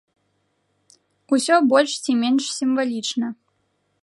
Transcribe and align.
Усё 1.37 1.55
больш 1.75 1.91
ці 2.07 2.11
менш 2.23 2.43
сімвалічна. 2.57 3.27